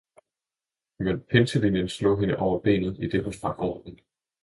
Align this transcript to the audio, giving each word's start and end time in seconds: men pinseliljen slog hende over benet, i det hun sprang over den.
men 0.99 1.19
pinseliljen 1.23 1.89
slog 1.89 2.19
hende 2.19 2.37
over 2.37 2.59
benet, 2.59 2.99
i 2.99 3.07
det 3.07 3.23
hun 3.23 3.33
sprang 3.33 3.59
over 3.59 3.83
den. 3.83 3.99